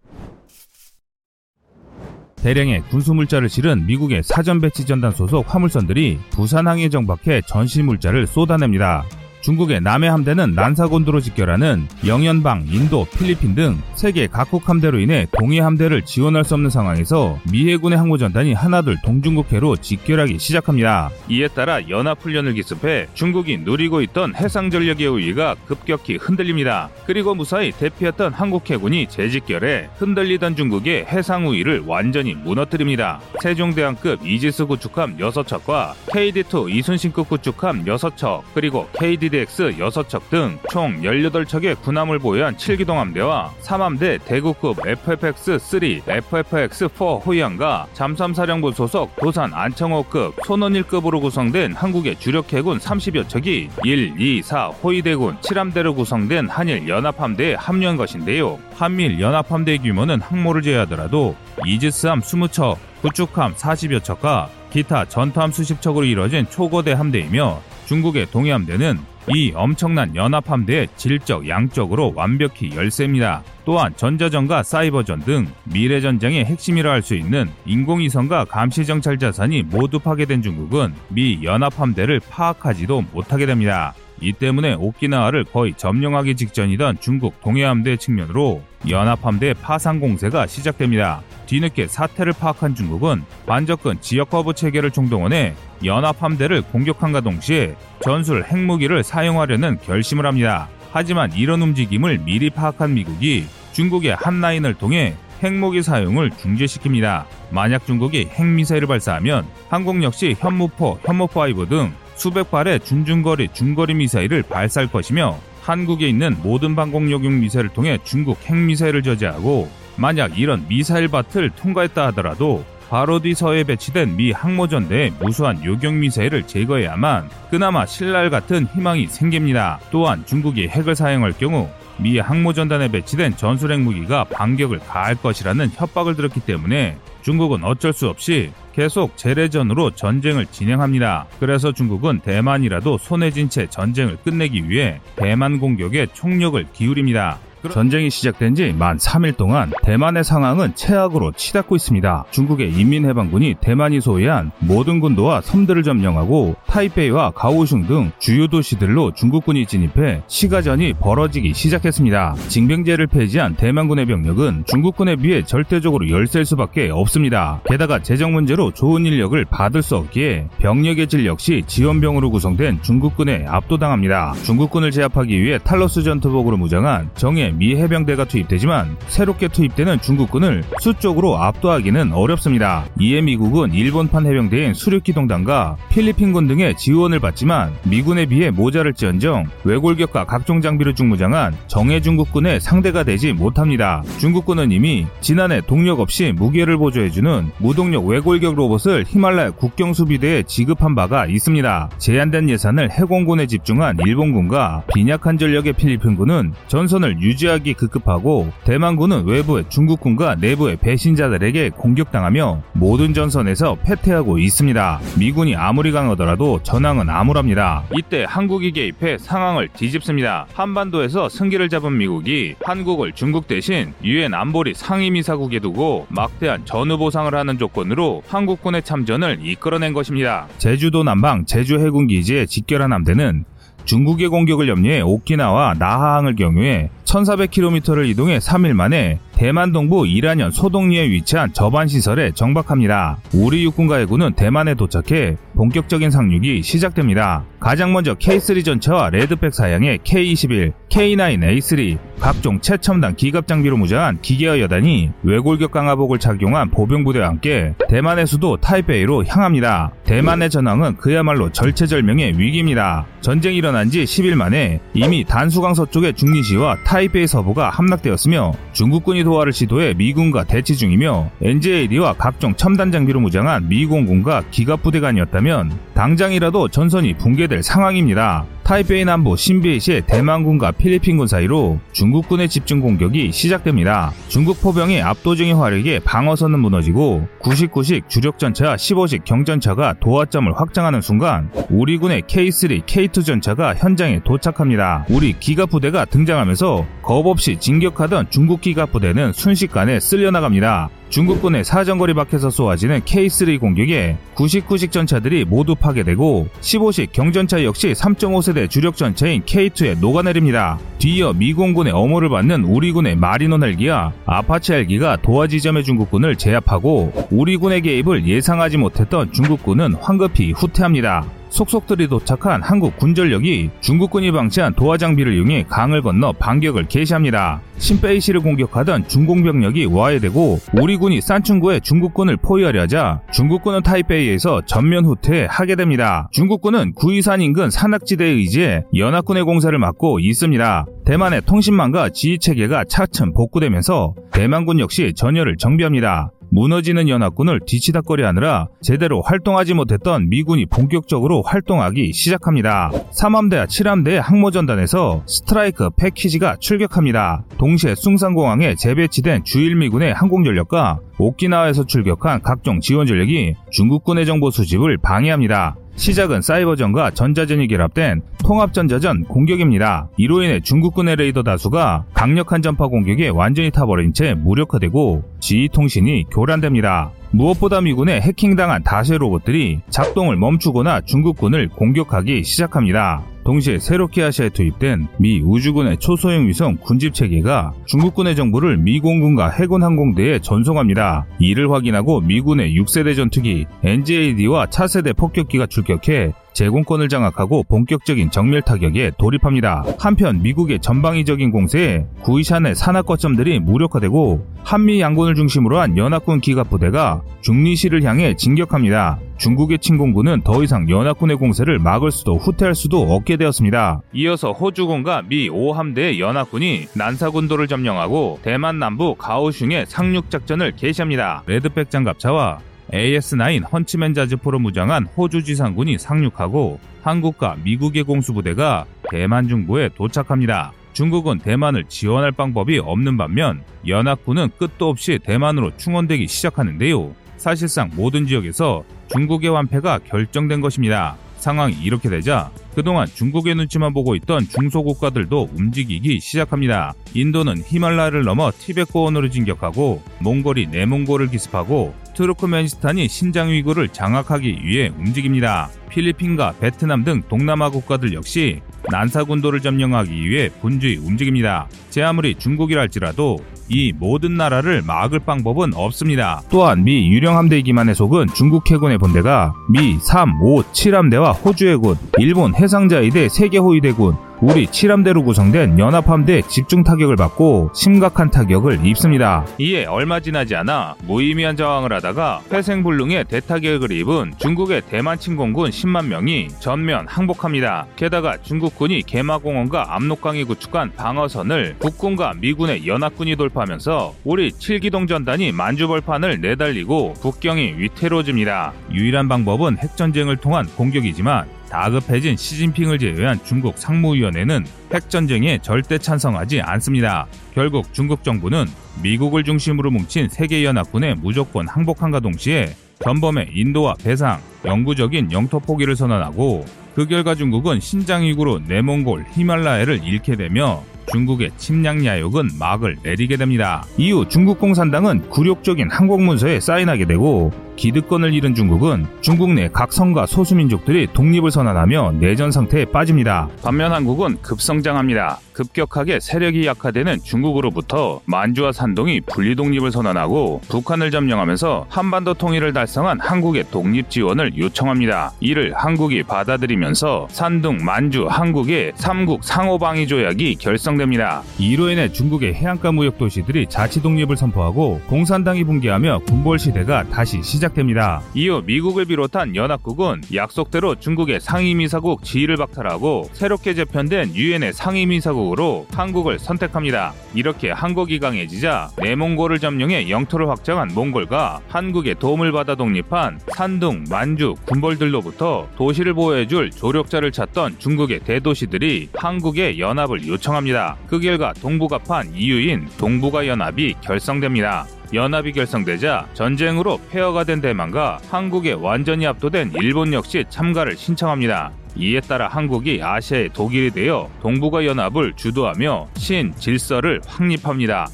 대량의 2.36 2.82
군수물자를 2.90 3.48
실은 3.48 3.86
미국의 3.86 4.22
사전배치전단 4.22 5.12
소속 5.12 5.52
화물선들이 5.52 6.18
부산항에 6.30 6.88
정박해 6.88 7.42
전시물자를 7.46 8.26
쏟아냅니다. 8.26 9.04
중국의 9.46 9.80
남해 9.80 10.08
함대는 10.08 10.56
난사곤도로 10.56 11.20
직결하는 11.20 11.86
영연방, 12.04 12.64
인도, 12.68 13.06
필리핀 13.16 13.54
등 13.54 13.80
세계 13.94 14.26
각국 14.26 14.68
함대로 14.68 14.98
인해 14.98 15.28
동해 15.38 15.60
함대를 15.60 16.02
지원할 16.02 16.42
수 16.42 16.54
없는 16.54 16.68
상황에서 16.68 17.38
미 17.52 17.70
해군의 17.70 17.96
항모전단이 17.96 18.54
하나둘 18.54 18.96
동중국해로 19.04 19.76
직결하기 19.76 20.40
시작합니다. 20.40 21.10
이에 21.28 21.46
따라 21.46 21.88
연합훈련을 21.88 22.54
기습해 22.54 23.06
중국이 23.14 23.58
누리고 23.58 24.00
있던 24.02 24.34
해상 24.34 24.68
전력의 24.68 25.06
우위가 25.06 25.54
급격히 25.68 26.16
흔들립니다. 26.16 26.90
그리고 27.06 27.36
무사히 27.36 27.70
대피했던 27.70 28.32
한국 28.32 28.68
해군이 28.68 29.06
재직결해 29.06 29.90
흔들리던 29.98 30.56
중국의 30.56 31.04
해상 31.04 31.46
우위를 31.46 31.84
완전히 31.86 32.34
무너뜨립니다. 32.34 33.20
세종대왕급 33.40 34.26
이지스 34.26 34.66
구축함 34.66 35.18
6척과 35.18 35.92
KD2 36.08 36.74
이순신급 36.74 37.28
구축함 37.28 37.84
6척 37.84 38.42
그리고 38.52 38.88
KDD 38.98 39.35
KDX 39.36 39.76
6척 39.76 40.30
등 40.30 40.58
총 40.70 41.02
18척의 41.02 41.80
군함을 41.82 42.18
보유한 42.18 42.56
7기동 42.56 42.94
함대와 42.94 43.52
3함대 43.60 44.24
대구급 44.24 44.78
FFX-3, 44.78 46.02
FFX-4 46.06 47.26
호위함과 47.26 47.86
잠수함사령부 47.92 48.72
소속 48.72 49.14
도산 49.16 49.52
안창호급 49.52 50.36
손원일급으로 50.46 51.20
구성된 51.20 51.74
한국의 51.74 52.16
주력 52.18 52.52
해군 52.52 52.78
30여 52.78 53.28
척이 53.28 53.68
1, 53.84 54.20
2, 54.20 54.42
4 54.42 54.68
호위대군 54.68 55.36
7함대로 55.38 55.94
구성된 55.94 56.48
한일 56.48 56.88
연합함대에 56.88 57.54
합류한 57.54 57.96
것인데요. 57.96 58.58
한미일 58.74 59.20
연합함대의 59.20 59.78
규모는 59.78 60.20
항모를 60.20 60.62
제외하더라도 60.62 61.36
이지스함 61.66 62.20
20척, 62.20 62.76
구축함 63.02 63.54
40여 63.54 64.02
척과 64.02 64.48
기타 64.70 65.04
전투함 65.04 65.52
수십 65.52 65.80
척으로 65.80 66.04
이뤄진 66.04 66.46
초거대 66.48 66.92
함대이며 66.92 67.60
중국의 67.86 68.26
동해함대는 68.26 69.15
이 69.34 69.52
엄청난 69.54 70.14
연합함대의 70.14 70.88
질적, 70.96 71.48
양적으로 71.48 72.12
완벽히 72.14 72.74
열세입니다. 72.76 73.42
또한 73.64 73.92
전자전과 73.96 74.62
사이버전 74.62 75.20
등 75.20 75.46
미래전쟁의 75.64 76.44
핵심이라 76.44 76.92
할 76.92 77.02
수 77.02 77.14
있는 77.14 77.48
인공위성과 77.66 78.44
감시정찰 78.46 79.18
자산이 79.18 79.62
모두 79.64 79.98
파괴된 79.98 80.42
중국은 80.42 80.94
미 81.08 81.40
연합함대를 81.42 82.20
파악하지도 82.30 83.04
못하게 83.12 83.46
됩니다. 83.46 83.94
이 84.20 84.32
때문에 84.32 84.74
오키나와를 84.74 85.44
거의 85.44 85.74
점령하기 85.74 86.36
직전이던 86.36 86.98
중국 87.00 87.40
동해함대 87.42 87.96
측면으로 87.96 88.62
연합함대 88.88 89.54
파상 89.54 90.00
공세가 90.00 90.46
시작됩니다. 90.46 91.22
뒤늦게 91.46 91.86
사태를 91.86 92.32
파악한 92.32 92.74
중국은 92.74 93.22
반접근 93.46 94.00
지역 94.00 94.30
거부 94.30 94.54
체계를 94.54 94.90
총동원해 94.90 95.54
연합함대를 95.84 96.62
공격함과 96.62 97.20
동시에 97.20 97.76
전술 98.00 98.44
핵무기를 98.44 99.02
사용하려는 99.02 99.78
결심을 99.84 100.26
합니다. 100.26 100.68
하지만 100.92 101.32
이런 101.32 101.62
움직임을 101.62 102.18
미리 102.18 102.50
파악한 102.50 102.94
미국이 102.94 103.44
중국의 103.72 104.16
한 104.16 104.40
라인을 104.40 104.74
통해 104.74 105.14
핵무기 105.42 105.82
사용을 105.82 106.30
중지시킵니다. 106.30 107.26
만약 107.50 107.84
중국이 107.84 108.26
핵미사일을 108.30 108.88
발사하면 108.88 109.46
한국 109.68 110.02
역시 110.02 110.34
현무포, 110.38 110.98
현무5 111.00 111.68
등 111.68 111.92
수백 112.16 112.50
발의 112.50 112.80
준중거리, 112.80 113.50
중거리 113.52 113.94
미사일을 113.94 114.42
발사할 114.42 114.90
것이며 114.90 115.38
한국에 115.62 116.08
있는 116.08 116.36
모든 116.42 116.74
방공용용 116.74 117.40
미사일을 117.40 117.70
통해 117.70 117.98
중국 118.04 118.38
핵미사일을 118.44 119.02
저지하고 119.02 119.68
만약 119.96 120.38
이런 120.38 120.66
미사일 120.68 121.08
밭을 121.08 121.50
통과했다 121.50 122.06
하더라도 122.08 122.64
바로 122.88 123.18
뒤 123.18 123.34
서해에 123.34 123.64
배치된 123.64 124.16
미 124.16 124.30
항모전대의 124.30 125.14
무수한 125.20 125.62
요격 125.64 125.94
미사일을 125.94 126.46
제거해야만 126.46 127.28
그나마 127.50 127.84
신랄 127.84 128.30
같은 128.30 128.66
희망이 128.66 129.08
생깁니다. 129.08 129.80
또한 129.90 130.24
중국이 130.24 130.68
핵을 130.68 130.94
사용할 130.94 131.32
경우 131.32 131.68
미 131.98 132.18
항모전단에 132.18 132.88
배치된 132.88 133.36
전술핵 133.36 133.80
무기가 133.80 134.24
반격을 134.24 134.80
가할 134.80 135.14
것이라는 135.14 135.70
협박을 135.74 136.16
들었기 136.16 136.40
때문에 136.40 136.98
중국은 137.22 137.64
어쩔 137.64 137.92
수 137.92 138.08
없이 138.08 138.52
계속 138.72 139.16
재래전으로 139.16 139.92
전쟁을 139.92 140.46
진행합니다. 140.46 141.26
그래서 141.40 141.72
중국은 141.72 142.20
대만이라도 142.20 142.98
쥔채 143.32 143.66
전쟁을 143.68 144.18
끝내기 144.18 144.68
위해 144.68 145.00
대만 145.16 145.58
공격에 145.58 146.06
총력을 146.12 146.64
기울입니다. 146.72 147.38
전쟁이 147.70 148.10
시작된 148.10 148.54
지 148.54 148.66
만 148.76 148.98
3일 148.98 149.36
동안 149.36 149.72
대만의 149.82 150.24
상황은 150.24 150.74
최악으로 150.74 151.32
치닫고 151.32 151.76
있습니다. 151.76 152.24
중국의 152.30 152.72
인민해방군이 152.72 153.56
대만이 153.60 154.00
소유한 154.00 154.50
모든 154.58 155.00
군도와 155.00 155.40
섬들을 155.40 155.82
점령하고 155.82 156.56
타이페이와 156.66 157.30
가오슝 157.32 157.86
등 157.86 158.10
주요 158.18 158.46
도시들로 158.48 159.12
중국군이 159.12 159.66
진입해 159.66 160.22
시가전이 160.26 160.94
벌어지기 160.94 161.54
시작했습니다. 161.54 162.34
징병제를 162.48 163.06
폐지한 163.06 163.56
대만군의 163.56 164.06
병력은 164.06 164.64
중국군에 164.66 165.16
비해 165.16 165.42
절대적으로 165.42 166.08
열셀 166.10 166.44
수밖에 166.44 166.90
없습니다. 166.90 167.60
게다가 167.66 168.02
재정 168.02 168.32
문제로 168.32 168.72
좋은 168.72 169.06
인력을 169.06 169.42
받을 169.46 169.82
수 169.82 169.96
없기에 169.96 170.48
병력의 170.58 171.06
질 171.06 171.24
역시 171.26 171.62
지원병으로 171.66 172.30
구성된 172.30 172.82
중국군에 172.82 173.46
압도당합니다. 173.48 174.34
중국군을 174.44 174.90
제압하기 174.90 175.40
위해 175.42 175.58
탈로스 175.62 176.02
전투복으로 176.02 176.56
무장한 176.56 177.10
정예 177.14 177.52
미 177.56 177.76
해병대가 177.76 178.24
투입되지만 178.24 178.96
새롭게 179.08 179.48
투입되는 179.48 180.00
중국군을 180.00 180.62
수적으로 180.80 181.38
압도하기는 181.38 182.12
어렵습니다. 182.12 182.84
이에 183.00 183.20
미국은 183.20 183.72
일본판 183.72 184.26
해병대인 184.26 184.74
수륙기동단과 184.74 185.76
필리핀군 185.88 186.48
등의 186.48 186.76
지원을 186.76 187.20
받지만 187.20 187.72
미군에 187.84 188.26
비해 188.26 188.50
모자랄지언정 188.50 189.46
외골격과 189.64 190.24
각종 190.24 190.60
장비를 190.60 190.94
중무장한 190.94 191.56
정예 191.66 192.00
중국군의 192.00 192.60
상대가 192.60 193.02
되지 193.04 193.32
못합니다. 193.32 194.02
중국군은 194.18 194.72
이미 194.72 195.06
지난해 195.20 195.60
동력 195.60 196.00
없이 196.00 196.32
무게를 196.36 196.76
보조해주는 196.76 197.50
무동력 197.58 198.06
외골격 198.06 198.54
로봇을 198.54 199.04
히말라야 199.06 199.52
국경 199.52 199.94
수비대에 199.94 200.42
지급한 200.42 200.94
바가 200.94 201.26
있습니다. 201.26 201.90
제한된 201.98 202.50
예산을 202.50 202.90
해공군에 202.90 203.46
집중한 203.46 203.96
일본군과 204.04 204.84
빈약한 204.94 205.38
전력의 205.38 205.74
필리핀군은 205.74 206.52
전선을 206.68 207.20
유지 207.20 207.35
유지하기 207.36 207.74
급급하고 207.74 208.50
대만군은 208.64 209.26
외부의 209.26 209.66
중국군과 209.68 210.36
내부의 210.36 210.76
배신자들에게 210.76 211.70
공격당하며 211.70 212.62
모든 212.72 213.12
전선에서 213.12 213.76
패퇴하고 213.84 214.38
있습니다. 214.38 215.00
미군이 215.18 215.54
아무리 215.54 215.92
강하더라도 215.92 216.60
전황은 216.62 217.10
암울합니다. 217.10 217.84
이때 217.96 218.24
한국이 218.26 218.72
개입해 218.72 219.18
상황을 219.18 219.68
뒤집습니다. 219.68 220.46
한반도에서 220.54 221.28
승기를 221.28 221.68
잡은 221.68 221.98
미국이 221.98 222.54
한국을 222.64 223.12
중국 223.12 223.46
대신 223.46 223.92
유엔 224.02 224.32
안보리 224.32 224.72
상임이사국에 224.74 225.60
두고 225.60 226.06
막대한 226.08 226.64
전후 226.64 226.96
보상을 226.96 227.32
하는 227.34 227.58
조건으로 227.58 228.22
한국군의 228.28 228.82
참전을 228.82 229.40
이끌어낸 229.42 229.92
것입니다. 229.92 230.46
제주도 230.56 231.04
남방 231.04 231.44
제주 231.44 231.78
해군 231.78 232.06
기지에 232.06 232.46
직결한 232.46 232.92
함대는 232.92 233.44
중국의 233.84 234.28
공격을 234.28 234.68
염려해 234.68 235.00
오키나와 235.02 235.74
나하항을 235.78 236.34
경유해 236.34 236.90
1400km를 237.16 238.06
이동해 238.08 238.38
3일 238.38 238.72
만에 238.74 239.18
대만 239.36 239.70
동부 239.70 240.06
이란현 240.06 240.50
소동리에 240.50 241.10
위치한 241.10 241.52
저반 241.52 241.88
시설에 241.88 242.32
정박합니다. 242.32 243.18
우리 243.34 243.64
육군과 243.64 243.98
해군은 243.98 244.32
대만에 244.32 244.74
도착해 244.74 245.36
본격적인 245.54 246.10
상륙이 246.10 246.62
시작됩니다. 246.62 247.44
가장 247.60 247.92
먼저 247.92 248.14
K3 248.14 248.64
전차와 248.64 249.10
레드백 249.10 249.52
사양의 249.52 249.98
K21, 249.98 250.72
K9A3, 250.88 251.98
각종 252.20 252.60
최첨단 252.60 253.14
기갑 253.14 253.46
장비로 253.46 253.76
무장한 253.76 254.18
기계화 254.22 254.60
여단이 254.60 255.10
외골격 255.22 255.70
강화복을 255.70 256.18
착용한 256.18 256.70
보병부대와 256.70 257.28
함께 257.28 257.74
대만의 257.88 258.26
수도 258.26 258.56
타이페이로 258.56 259.24
향합니다. 259.26 259.92
대만의 260.04 260.48
전황은 260.48 260.96
그야말로 260.96 261.50
절체절명의 261.52 262.38
위기입니다. 262.38 263.06
전쟁이 263.20 263.56
일어난 263.56 263.90
지 263.90 264.04
10일 264.04 264.34
만에 264.34 264.80
이미 264.94 265.24
단수강 265.24 265.74
서쪽의 265.74 266.14
중리시와 266.14 266.84
타이페이 266.84 267.26
서부가 267.26 267.70
함락되었으며 267.70 268.52
중국군이 268.72 269.24
도하를 269.26 269.52
시도해 269.52 269.94
미군과 269.94 270.44
대치 270.44 270.76
중이며 270.76 271.30
NGAD와 271.42 272.12
각종 272.14 272.54
첨단 272.54 272.92
장비로 272.92 273.18
무장한 273.18 273.68
미공군과 273.68 274.44
기갑 274.52 274.84
부대가 274.84 275.08
아니었다면 275.08 275.76
당장이라도 275.94 276.68
전선이 276.68 277.14
붕괴될 277.14 277.64
상황입니다. 277.64 278.46
타이베이 278.66 279.04
남부 279.04 279.36
신베이시의 279.36 280.06
대만군과 280.08 280.72
필리핀군 280.72 281.28
사이로 281.28 281.78
중국군의 281.92 282.48
집중 282.48 282.80
공격이 282.80 283.30
시작됩니다. 283.30 284.10
중국 284.26 284.60
포병의 284.60 285.02
압도적인 285.02 285.54
화력에 285.54 286.00
방어선은 286.00 286.58
무너지고 286.58 287.28
99식 287.42 288.08
주력전차 288.08 288.74
15식 288.74 289.22
경전차가 289.24 289.94
도하점을 290.00 290.52
확장하는 290.52 291.00
순간 291.00 291.48
우리 291.70 291.96
군의 291.96 292.22
K3, 292.22 292.84
K2 292.86 293.24
전차가 293.24 293.72
현장에 293.76 294.20
도착합니다. 294.24 295.06
우리 295.10 295.38
기갑 295.38 295.70
부대가 295.70 296.04
등장하면서 296.04 296.86
겁없이 297.02 297.58
진격하던 297.60 298.30
중국 298.30 298.62
기갑 298.62 298.90
부대는 298.90 299.32
순식간에 299.32 300.00
쓸려나갑니다. 300.00 300.90
중국군의 301.16 301.64
사정거리 301.64 302.12
밖에서 302.12 302.50
쏘아지는 302.50 303.00
K3 303.00 303.58
공격에 303.58 304.18
99식 304.34 304.92
전차들이 304.92 305.46
모두 305.46 305.74
파괴되고 305.74 306.48
15식 306.60 307.12
경전차 307.12 307.64
역시 307.64 307.94
3.5세대 307.94 308.68
주력 308.68 308.98
전차인 308.98 309.42
K2에 309.44 309.98
녹아내립니다. 309.98 310.78
뒤이어 310.98 311.32
미공군의 311.32 311.94
엄호를 311.94 312.28
받는 312.28 312.64
우리군의 312.64 313.16
마린온 313.16 313.64
헬기와 313.64 314.12
아파치 314.26 314.74
헬기가 314.74 315.16
도하 315.16 315.46
지점의 315.46 315.84
중국군을 315.84 316.36
제압하고 316.36 317.28
우리군의 317.30 317.80
개입을 317.80 318.28
예상하지 318.28 318.76
못했던 318.76 319.32
중국군은 319.32 319.94
황급히 319.94 320.52
후퇴합니다. 320.52 321.24
속속들이 321.56 322.06
도착한 322.08 322.62
한국 322.62 322.98
군전력이 322.98 323.70
중국군이 323.80 324.30
방치한 324.30 324.74
도하 324.74 324.98
장비를 324.98 325.32
이용해 325.32 325.64
강을 325.70 326.02
건너 326.02 326.32
반격을 326.32 326.86
개시합니다. 326.86 327.62
신베이시를 327.78 328.40
공격하던 328.40 329.08
중공병력이 329.08 329.86
와해되고 329.86 330.58
우리 330.74 330.98
군이 330.98 331.22
산춘구에 331.22 331.80
중국군을 331.80 332.36
포위하려 332.36 332.82
하자 332.82 333.22
중국군은 333.32 333.82
타이페이에서 333.82 334.62
전면 334.66 335.06
후퇴하게 335.06 335.76
됩니다. 335.76 336.28
중국군은 336.32 336.92
구이산 336.92 337.40
인근 337.40 337.70
산악지대에 337.70 338.28
의지해 338.28 338.84
연합군의 338.94 339.44
공사를 339.44 339.76
맡고 339.78 340.20
있습니다. 340.20 340.84
대만의 341.06 341.42
통신망과 341.46 342.10
지휘체계가 342.10 342.84
차츰 342.84 343.32
복구되면서 343.32 344.14
대만군 344.32 344.78
역시 344.80 345.14
전열을 345.16 345.56
정비합니다. 345.56 346.32
무너지는 346.56 347.10
연합군을 347.10 347.60
뒤치다거리 347.66 348.22
하느라 348.22 348.68
제대로 348.80 349.20
활동하지 349.20 349.74
못했던 349.74 350.30
미군이 350.30 350.64
본격적으로 350.64 351.42
활동하기 351.42 352.14
시작합니다. 352.14 352.90
3함대와 353.12 353.66
7함대의 353.66 354.22
항모전단에서 354.22 355.22
스트라이크 355.26 355.90
패키지가 355.90 356.56
출격합니다. 356.56 357.44
동시에 357.58 357.94
숭산공항에 357.94 358.74
재배치된 358.74 359.44
주일미군의 359.44 360.14
항공전력과 360.14 361.00
오키나와에서 361.18 361.84
출격한 361.84 362.40
각종 362.40 362.80
지원전력이 362.80 363.56
중국군의 363.70 364.24
정보 364.24 364.50
수집을 364.50 364.96
방해합니다. 364.96 365.76
시작은 365.96 366.40
사이버전과 366.40 367.10
전자전이 367.10 367.68
결합된 367.68 368.22
통합전자전 368.46 369.24
공격입니다. 369.24 370.08
이로 370.16 370.44
인해 370.44 370.60
중국군의 370.60 371.16
레이더 371.16 371.42
다수가 371.42 372.04
강력한 372.14 372.62
전파 372.62 372.86
공격에 372.86 373.28
완전히 373.28 373.72
타버린 373.72 374.12
채 374.12 374.34
무력화되고 374.34 375.24
지휘통신이 375.40 376.26
교란됩니다. 376.30 377.10
무엇보다 377.32 377.80
미군의 377.80 378.20
해킹당한 378.20 378.84
다수의 378.84 379.18
로봇들이 379.18 379.80
작동을 379.90 380.36
멈추거나 380.36 381.00
중국군을 381.00 381.68
공격하기 381.70 382.44
시작합니다. 382.44 383.24
동시에 383.42 383.80
새롭게 383.80 384.22
아시아에 384.22 384.50
투입된 384.50 385.08
미 385.18 385.40
우주군의 385.40 385.98
초소형 385.98 386.46
위성 386.46 386.76
군집 386.76 387.14
체계가 387.14 387.72
중국군의 387.86 388.36
정보를 388.36 388.76
미 388.76 389.00
공군과 389.00 389.50
해군 389.50 389.82
항공대에 389.82 390.38
전송합니다. 390.38 391.26
이를 391.40 391.72
확인하고 391.72 392.20
미군의 392.20 392.76
6세대 392.80 393.16
전투기 393.16 393.66
NGAD와 393.82 394.66
차세대 394.66 395.14
폭격기가 395.14 395.66
출격해 395.66 396.32
제공권을 396.56 397.10
장악하고 397.10 397.64
본격적인 397.64 398.30
정밀 398.30 398.62
타격에 398.62 399.12
돌입합니다. 399.18 399.84
한편 399.98 400.40
미국의 400.40 400.80
전방위적인 400.80 401.50
공세에 401.50 402.06
구이샨의 402.22 402.74
산악 402.74 403.04
거점들이 403.04 403.60
무력화되고 403.60 404.46
한미 404.64 405.02
양군을 405.02 405.34
중심으로 405.34 405.78
한 405.78 405.98
연합군 405.98 406.40
기갑 406.40 406.70
부대가 406.70 407.20
중리시를 407.42 408.02
향해 408.04 408.34
진격합니다. 408.34 409.20
중국의 409.36 409.80
침공군은 409.80 410.40
더 410.44 410.62
이상 410.64 410.88
연합군의 410.88 411.36
공세를 411.36 411.78
막을 411.78 412.10
수도 412.10 412.38
후퇴할 412.38 412.74
수도 412.74 413.02
없게 413.02 413.36
되었습니다. 413.36 414.00
이어서 414.14 414.52
호주군과 414.52 415.24
미 415.28 415.50
5함대의 415.50 416.18
연합군이 416.18 416.86
난사군도를 416.94 417.68
점령하고 417.68 418.38
대만 418.40 418.78
남부 418.78 419.14
가오슝의 419.14 419.84
상륙작전을 419.88 420.72
개시합니다. 420.76 421.42
레드백 421.46 421.90
장갑차와 421.90 422.60
AS-9 422.92 423.72
헌치맨 423.72 424.14
자주포로 424.14 424.58
무장한 424.58 425.06
호주 425.16 425.44
지상군이 425.44 425.98
상륙하고 425.98 426.78
한국과 427.02 427.56
미국의 427.64 428.04
공수부대가 428.04 428.84
대만 429.10 429.48
중부에 429.48 429.90
도착합니다. 429.94 430.72
중국은 430.92 431.40
대만을 431.40 431.84
지원할 431.88 432.32
방법이 432.32 432.78
없는 432.78 433.16
반면 433.16 433.62
연합군은 433.86 434.48
끝도 434.56 434.88
없이 434.88 435.18
대만으로 435.22 435.76
충원되기 435.76 436.26
시작하는데요. 436.26 437.14
사실상 437.36 437.90
모든 437.94 438.26
지역에서 438.26 438.82
중국의 439.12 439.50
완패가 439.50 440.00
결정된 440.00 440.60
것입니다. 440.60 441.16
상황이 441.36 441.76
이렇게 441.82 442.08
되자 442.08 442.50
그동안 442.74 443.06
중국의 443.06 443.54
눈치만 443.54 443.92
보고 443.92 444.14
있던 444.16 444.48
중소국가들도 444.48 445.50
움직이기 445.54 446.18
시작합니다. 446.18 446.94
인도는 447.14 447.62
히말라야를 447.64 448.24
넘어 448.24 448.50
티벳 448.50 448.88
고원으로 448.88 449.30
진격하고 449.30 450.02
몽골이 450.20 450.68
내몽골을 450.68 451.28
기습하고 451.28 451.94
투르크메니스탄이 452.16 453.06
신장 453.08 453.50
위구를 453.50 453.88
장악하기 453.90 454.62
위해 454.64 454.90
움직입니다. 454.98 455.68
필리핀과 455.90 456.54
베트남 456.58 457.04
등 457.04 457.22
동남아 457.28 457.70
국가들 457.70 458.14
역시 458.14 458.60
난사군도를 458.90 459.60
점령하기 459.60 460.28
위해 460.28 460.48
분주히 460.60 460.96
움직입니다. 460.96 461.68
제 461.90 462.02
아무리 462.02 462.34
중국이랄지라도 462.34 463.38
이 463.68 463.92
모든 463.92 464.34
나라를 464.34 464.82
막을 464.82 465.20
방법은 465.20 465.74
없습니다. 465.74 466.42
또한 466.50 466.84
미 466.84 467.08
유령 467.10 467.36
함대이기만에 467.36 467.94
속은 467.94 468.28
중국 468.34 468.70
해군의 468.70 468.98
본대가 468.98 469.54
미 469.68 469.98
3, 470.00 470.40
5, 470.40 470.62
7함대와 470.62 471.44
호주 471.44 471.68
해군, 471.68 471.96
일본 472.18 472.54
해상자위대 472.54 473.28
세계 473.28 473.58
호위대군, 473.58 474.14
우리 474.42 474.66
7함대로 474.66 475.24
구성된 475.24 475.78
연합함대 475.78 476.42
집중 476.42 476.84
타격을 476.84 477.16
받고 477.16 477.70
심각한 477.74 478.30
타격을 478.30 478.84
입습니다. 478.84 479.46
이에 479.58 479.86
얼마 479.86 480.20
지나지 480.20 480.54
않아 480.54 480.96
무의미한 481.06 481.56
저항을 481.56 481.90
하다가 481.94 482.42
회생불능의 482.52 483.24
대타격을 483.24 483.92
입은 483.92 484.34
중국의 484.36 484.82
대만 484.90 485.18
침공군 485.18 485.70
10만 485.70 486.08
명이 486.08 486.48
전면 486.60 487.06
항복합니다. 487.08 487.86
게다가 487.96 488.36
중국군이 488.42 489.02
개마공원과 489.02 489.94
압록강이 489.94 490.44
구축한 490.44 490.92
방어선을 490.96 491.76
국군과 491.78 492.34
미군의 492.38 492.86
연합군이 492.86 493.36
돌파하면서 493.36 494.16
우리 494.24 494.50
7기동 494.50 495.08
전단이 495.08 495.52
만주벌판을 495.52 496.42
내달리고 496.42 497.14
국경이 497.14 497.76
위태로워집니다. 497.78 498.74
유일한 498.92 499.28
방법은 499.28 499.78
핵전쟁을 499.78 500.36
통한 500.36 500.66
공격이지만 500.76 501.55
다급해진 501.70 502.36
시진핑을 502.36 502.98
제외한 502.98 503.38
중국 503.44 503.78
상무위원회는 503.78 504.64
핵전쟁에 504.92 505.58
절대 505.62 505.98
찬성하지 505.98 506.60
않습니다. 506.60 507.26
결국 507.54 507.92
중국 507.92 508.22
정부는 508.24 508.66
미국을 509.02 509.44
중심으로 509.44 509.90
뭉친 509.90 510.28
세계연합군에 510.28 511.14
무조건 511.14 511.68
항복한과 511.68 512.20
동시에 512.20 512.74
전범의 513.00 513.50
인도와 513.54 513.94
배상, 514.02 514.40
영구적인 514.64 515.32
영토 515.32 515.60
포기를 515.60 515.96
선언하고 515.96 516.64
그 516.94 517.06
결과 517.06 517.34
중국은 517.34 517.78
신장 517.78 518.22
위구르, 518.22 518.60
내몽골, 518.66 519.26
히말라야를 519.32 520.00
잃게 520.02 520.34
되며 520.34 520.82
중국의 521.12 521.50
침략 521.58 522.04
야욕은 522.04 522.50
막을 522.58 522.96
내리게 523.02 523.36
됩니다. 523.36 523.84
이후 523.96 524.26
중국 524.28 524.58
공산당은 524.58 525.28
굴욕적인 525.28 525.90
항공문서에 525.90 526.60
사인하게 526.60 527.04
되고 527.04 527.52
기득권을 527.76 528.32
잃은 528.34 528.54
중국은 528.54 529.06
중국 529.20 529.52
내 529.52 529.68
각 529.72 529.92
성과 529.92 530.26
소수민족들이 530.26 531.08
독립을 531.12 531.50
선언하며 531.50 532.12
내전 532.20 532.50
상태에 532.50 532.84
빠집니다. 532.86 533.48
반면 533.62 533.92
한국은 533.92 534.38
급성장합니다. 534.40 535.40
급격하게 535.52 536.20
세력이 536.20 536.66
약화되는 536.66 537.18
중국으로부터 537.22 538.20
만주와 538.26 538.72
산동이 538.72 539.22
분리 539.22 539.54
독립을 539.54 539.90
선언하고 539.90 540.60
북한을 540.68 541.10
점령하면서 541.10 541.86
한반도 541.88 542.34
통일을 542.34 542.72
달성한 542.72 543.20
한국의 543.20 543.64
독립 543.70 544.10
지원을 544.10 544.56
요청합니다. 544.58 545.32
이를 545.40 545.74
한국이 545.74 546.22
받아들이면서 546.22 547.28
산둥, 547.30 547.78
만주, 547.84 548.26
한국의 548.30 548.92
삼국 548.96 549.44
상호방위 549.44 550.06
조약이 550.06 550.56
결성됩니다. 550.56 551.42
이로 551.58 551.90
인해 551.90 552.10
중국의 552.12 552.54
해안가 552.54 552.92
무역 552.92 553.18
도시들이 553.18 553.66
자치 553.68 554.02
독립을 554.02 554.36
선포하고 554.36 555.00
공산당이 555.08 555.64
붕괴하며 555.64 556.20
군벌 556.26 556.58
시대가 556.58 557.02
다시 557.04 557.42
시작 557.42 557.65
됩니다. 557.74 558.20
이후 558.34 558.62
미국을 558.64 559.06
비롯한 559.06 559.56
연합국은 559.56 560.22
약속대로 560.34 560.96
중국의 560.96 561.40
상임이사국 561.40 562.24
지위를 562.24 562.56
박탈하고 562.56 563.30
새롭게 563.32 563.74
재편된 563.74 564.34
유엔의 564.34 564.72
상임이사국 564.72 565.56
방식으로 565.56 565.86
한국을 565.92 566.38
선택합니다. 566.38 567.12
이렇게 567.34 567.70
한국이 567.70 568.18
강해지자 568.18 568.90
내몽골을 568.98 569.58
점령해 569.58 570.10
영토를 570.10 570.48
확장한 570.48 570.90
몽골과 570.94 571.60
한국의 571.68 572.16
도움을 572.18 572.52
받아 572.52 572.74
독립한 572.74 573.40
산둥, 573.48 574.04
만주, 574.10 574.54
군벌들로부터 574.66 575.68
도시를 575.76 576.14
보호해줄 576.14 576.70
조력자를 576.70 577.32
찾던 577.32 577.78
중국의 577.78 578.20
대도시들이 578.20 579.08
한국의 579.14 579.80
연합을 579.80 580.26
요청합니다. 580.26 580.96
그 581.06 581.18
결과 581.18 581.52
동북아판 581.54 582.34
이유인 582.34 582.86
동북아 582.98 583.46
연합이 583.46 583.94
결성됩니다. 584.02 584.86
연합이 585.12 585.52
결성되자 585.52 586.26
전쟁으로 586.34 587.00
폐허가 587.10 587.44
된 587.44 587.60
대만과 587.60 588.20
한국에 588.30 588.72
완전히 588.72 589.26
압도된 589.26 589.72
일본 589.80 590.12
역시 590.12 590.44
참가를 590.48 590.96
신청합니다. 590.96 591.70
이에 591.96 592.20
따라 592.20 592.48
한국이 592.48 593.00
아시아의 593.02 593.50
독일이 593.52 593.90
되어 593.90 594.28
동북아 594.42 594.84
연합을 594.84 595.32
주도하며 595.34 596.08
신 596.16 596.52
질서를 596.56 597.20
확립합니다. 597.26 598.06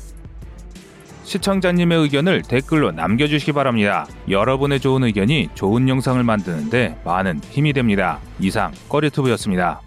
시청자님의 1.25 1.99
의견을 1.99 2.43
댓글로 2.43 2.93
남겨주시기 2.93 3.53
바랍니다. 3.53 4.07
여러분의 4.29 4.81
좋은 4.81 5.05
의견이 5.05 5.49
좋은 5.55 5.89
영상을 5.89 6.23
만드는데 6.23 7.01
많은 7.05 7.41
힘이 7.51 7.73
됩니다. 7.73 8.19
이상 8.41 8.73
꺼리투브였습니다. 8.89 9.81